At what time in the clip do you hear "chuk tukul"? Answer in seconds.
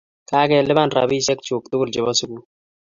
1.47-1.89